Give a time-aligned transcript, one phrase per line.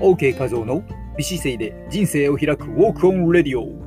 [0.00, 0.82] OK 画像の
[1.16, 3.86] 美姿勢で人生を開くウォークオンレディオ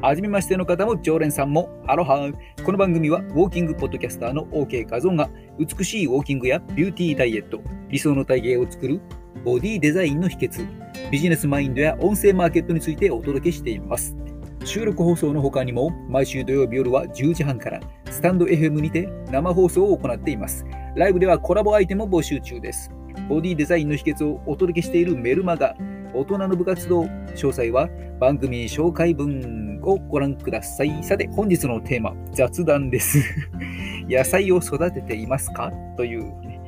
[0.00, 2.32] はじめましての方も常連さんもアロハ。
[2.64, 5.28] この番組はウォーキングポッドキャスターの OK 画像が
[5.58, 7.60] 美しいウォーキングやビューティーダイエット
[7.90, 9.00] 理想の体型を作る
[9.44, 10.66] ボディデザインの秘訣
[11.10, 14.16] ビジネスマインドや音声マーケットについてお届けしています。
[14.64, 17.80] 収録放送の他にも毎週土曜日夜は10時半から
[18.10, 20.64] スタンド FM にて生放送を行っています。
[20.94, 22.92] ライブではコラボアイテムを募集中です。
[23.30, 25.76] ボディデザインの秘訣をお届けしているメルマガ、
[26.12, 31.04] 大人の部活動、詳細は番組紹介文をご覧ください。
[31.04, 33.20] さて、本日のテーマ、雑談です。
[34.10, 35.72] 野菜を育てていますか？
[35.96, 36.60] という、ね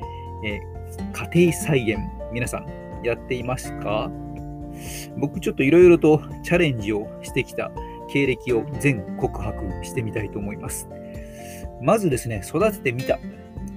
[0.45, 1.99] えー、家庭菜園、
[2.31, 2.65] 皆さん
[3.03, 4.09] やっていますか？
[5.17, 7.73] 僕ちょっといろいろとチャレンジをしてきた
[8.07, 10.87] 経歴を全告白してみたいと思います。
[11.81, 13.19] まずですね、育ててみた。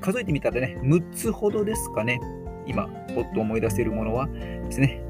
[0.00, 2.20] 数えてみたらね、6つほどですかね。
[2.66, 5.00] 今、ポッと思い出せるものはですね、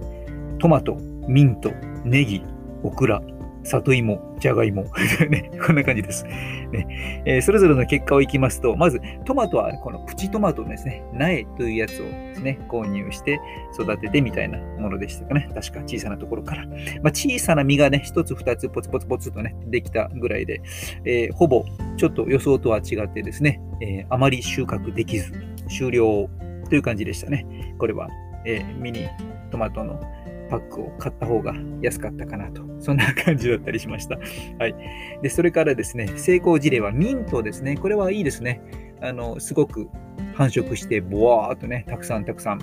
[0.59, 0.97] トマト、
[1.29, 1.73] ミント、
[2.05, 2.43] ネギ、
[2.83, 3.23] オクラ、
[3.67, 4.85] 里芋、じゃがいも。
[5.29, 6.25] ね、こんな感じです。
[6.25, 13.41] ねえー、それぞれの結果をいきますと、まずトマトはこのプチトマトですね、苗というやつをですね、購入して
[13.75, 15.49] 育ててみたいなものでしたかね。
[15.55, 16.65] 確か小さなところから。
[16.67, 16.77] まあ、
[17.11, 20.61] 小さな実がね、一つ二つポツポツポツとね、できたぐらいで、
[21.05, 21.65] えー、ほぼ
[21.97, 25.33] ちょっと予想とは違ってですね、えー、あまり収穫できず、
[25.69, 26.29] 終了
[26.69, 27.75] という感じでしたね。
[27.79, 28.09] これは、
[28.45, 29.09] えー、ミニ
[29.51, 30.01] トマトの
[30.49, 32.63] パックを買った方が安かったかなと。
[32.81, 34.17] そんな感じだったりしました。
[34.59, 34.75] はい。
[35.23, 37.77] で、それからですね、成功事例はミントですね。
[37.77, 38.61] これはいいですね。
[39.01, 39.89] あの、すごく
[40.35, 42.61] 繁殖して、ボワーっとね、たくさんたくさん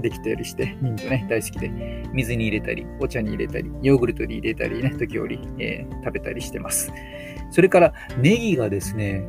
[0.00, 1.70] できたりして、ミントね、大好きで、
[2.12, 6.92] 水に入れたり、お茶に入れたり、ヨーグルトに入れたりね、時折、えー、食べたりしてます。
[7.50, 9.26] それから、ネギがですね、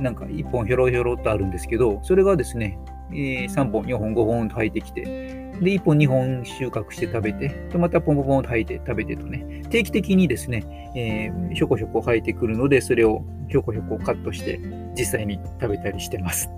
[0.00, 2.78] なんか1本ひょろひょろっとあるんですけど、それがですね、
[3.12, 14.60] えー、3本、4本、5本と入ってきて、で、1本、2本収穫して食べて、とまたポンポンポンと吐いて食べてとね、定期的にですね、えー、ひょこひょこ生えてくるので、それをひょこひょこカットして、
[14.96, 16.48] 実際に食べたりしてます。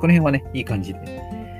[0.00, 1.00] この辺はね、いい感じで。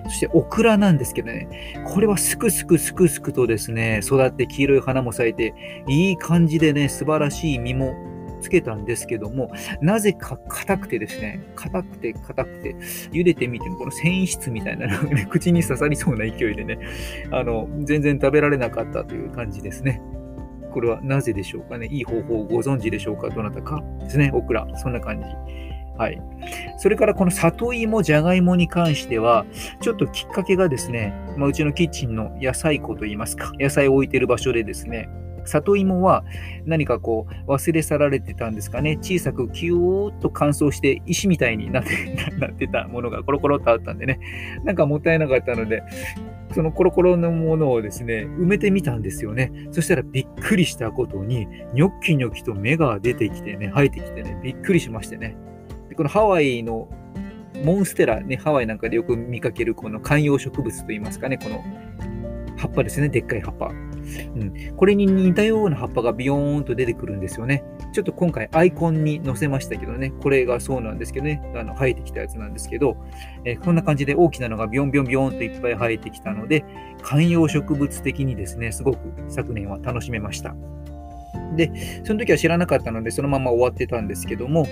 [0.04, 1.48] そして、オクラなんですけどね、
[1.86, 5.54] これはすくすくすくすくとですね、育って黄色い花も咲いて、
[5.88, 7.94] いい感じでね、素晴らしい実も
[8.40, 12.74] つけたんですけども、なぜか硬くてですね、硬くて硬くて、
[13.12, 16.78] 茹でてみてもこの繊維質みたいなのがね、 口に刺さりそうな勢いでね、
[17.30, 20.00] あの、全然食べられなかったという感じですね。
[20.72, 21.86] これはなぜでしょうかね？
[21.86, 23.28] いい方法をご存知でしょうか？
[23.30, 24.30] どなたかですね。
[24.32, 24.66] オクラ。
[24.76, 25.26] そんな感じ。
[25.98, 26.22] はい。
[26.78, 29.44] それからこの里芋、じゃがいもに関しては、
[29.80, 35.10] ちょっときっかけがですね、まあ、うちのキッチンの野菜庫といいますか、野菜を置いてる場所でですね、
[35.50, 36.24] 里芋は
[36.64, 38.98] 何かこう忘れ去られてたんですかね。
[39.00, 41.90] 小さくキューッと乾燥して石みたいになって
[42.38, 44.20] なってたものがコロコロとあったんでね。
[44.64, 45.82] なんかもったいなかったので、
[46.52, 49.52] そのコロコロのものをですね、埋めてみたんですよね。
[49.70, 55.36] そしたらびっくりしたことに、ニョッキニョキと芽が出てきてね、生えてきてね、びっくりしましてね。
[55.88, 56.88] でこのハワイの
[57.64, 61.62] モンステラ、ね、ハワイなんかでよく見かけるこの観葉植物といいますかね、この
[62.56, 63.72] 葉っぱですね、でっかい葉っぱ。
[64.36, 67.64] うん、これに似たような葉っぱがビヨーンと出てくるんですよね。
[67.92, 72.96] ちょっと今回アイコンに載せましたけどね、これがそうなんですけどね、あの生えてきたやつなんですけど、
[73.44, 76.64] えー、こんな感じで大きなのがビヨンビヨンビヨンといっぱい生えてきたので、
[77.02, 80.54] 観葉植物的にですね、すごく昨年は楽しめました。
[81.56, 81.72] で、
[82.04, 84.66] その時は知らなかったので、そのまま終わってたんですけども、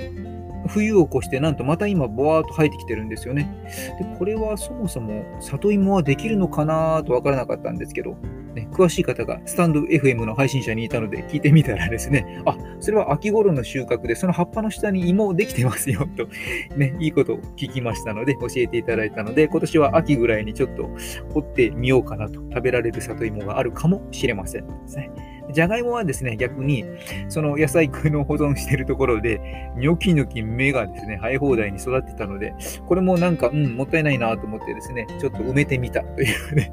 [0.68, 3.50] 冬を越してなんとまた今ボワーっと生えてきてるんですよね。
[3.98, 8.16] で、これはそもそも里芋はできるのかなとわからなかったんですけど、
[8.54, 16.28] ね、詳しい方がスタンド FM の配信者にいたので聞いてみたらですね、あ、それは秋頃の収穫でその葉っぱの下に芋できてますよと、
[16.76, 20.88] ね、いいことを聞きましたので教えていただいたので、今年は秋ぐらいにちょっと
[21.32, 25.10] 掘ってみようかなと、食べられる里芋があるかもしれませんですね。
[25.52, 26.84] じゃがいもはですね、逆に、
[27.28, 29.40] その野菜の保存してるところで、
[29.76, 32.54] ニョキニョキ芽がですね、生え放題に育ってたので、
[32.86, 36.72] これもなんか、うん、もったいないなと思ってですね、ちょっと埋めてみたというね、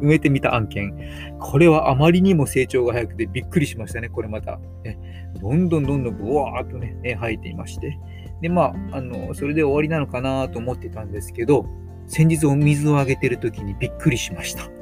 [0.00, 0.94] 埋めてみた案件。
[1.38, 4.58] これはあまりにも成長が早くてびっくりしましたね、これまた。
[4.84, 4.98] ね、
[5.40, 7.98] どんどんどんどんブワーっとね、生えていまして。
[8.40, 11.66] で、まあ、あの、それで終わりなのかなと思ってたんですけど、
[12.06, 14.73] 先日お水をあげてる時にびっくりしました。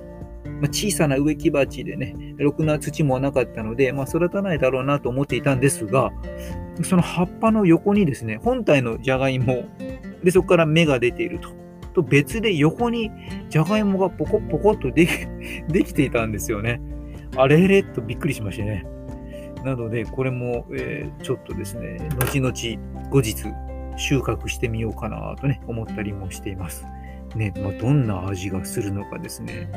[0.44, 6.10] まあ、小さな植木鉢でね、ろくな土もなかったので、まあ、育たないだろうなと思っていたんですが、
[6.82, 9.64] その葉っぱの横にですね、本体のじゃがいも、
[10.22, 11.50] で、そこから芽が出ていると。
[11.94, 13.10] と別で横に
[13.50, 15.06] じゃがいもがポコポコっと で
[15.84, 16.80] きていたんですよね。
[17.36, 18.86] あれれとびっくりしましてね。
[19.64, 22.52] なので、これも、えー、ちょっとですね、後々
[23.10, 23.44] 後日
[23.96, 26.86] 収穫してみようかなとね、思ったりもしています。
[27.36, 29.70] ね、まあ、どんな味がするのかですね。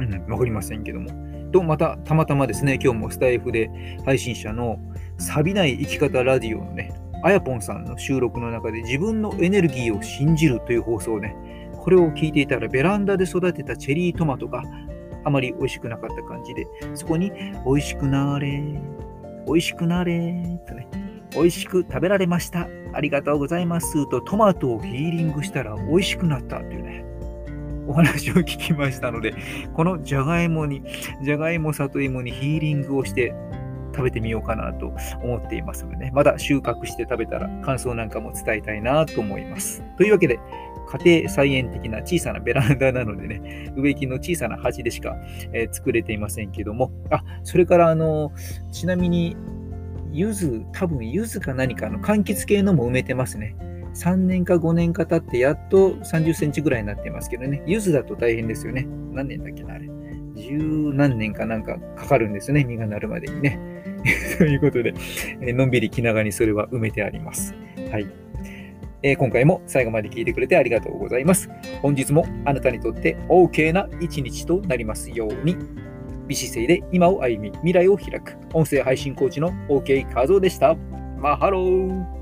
[0.00, 1.10] うん、わかりませんけども。
[1.52, 3.70] と、また、たまたまですね、今日もスタイフで
[4.04, 4.78] 配信者の
[5.18, 11.34] 錆びない生き方ラディオのね、あやぽんさんの収録の中で自分のエネルギーを信じるという放送をね、
[11.78, 14.62] これを聞いていたらベランダで育てたチェリートマトが
[15.24, 17.32] あまり美味しくなかった感じで、そこに
[17.64, 18.60] 美味しくなれ、
[19.46, 20.88] 美味しくなれ、とね、
[21.32, 22.68] 美味しく食べられました。
[22.92, 27.04] ありがとうございますとトマトをヒーリングしたら美味しくなったっていうね、
[27.86, 29.34] お話を聞きましたので、
[29.74, 30.82] このじゃがいもに、
[31.22, 33.34] じゃがいも、里芋にヒーリングをして
[33.94, 34.92] 食べてみようかなと
[35.22, 39.82] 思っていますのでね、まだ収穫して食べたら感想なんかも伝えたいなと思います。
[39.96, 40.38] というわけで、
[40.86, 45.16] 家庭菜園的な小さなベランダなのでね、植木の小さな鉢でしか、
[45.52, 48.32] えー、作れていませんけども、あ、それからあの、
[48.70, 49.36] ちなみに、
[50.12, 53.56] 柚子、多分柚子か何かの柑橘系のも埋めてますね。
[53.96, 57.62] 3年か5年か経ってやっと30センチぐらいになってますけどね。
[57.66, 58.86] 柚子だと大変ですよね。
[59.12, 59.88] 何年だっけな、あれ。
[60.36, 60.58] 十
[60.92, 62.64] 何年かなんかかかるんですよね。
[62.64, 63.58] 実がなるまでにね。
[64.36, 64.92] ということで、
[65.40, 67.54] えのんびり気長にそれは埋めてあります。
[67.90, 68.06] はい。
[69.02, 71.48] えー、今回も最後まで聞いてくれてありがとうございます。
[71.80, 75.56] 本日もあなたにとって OK な一日となりますように。
[76.28, 78.36] 美姿勢で今を歩み、未来を開く。
[78.52, 80.76] 音声配信コーチの OK 画像でした。
[81.18, 82.15] マハロー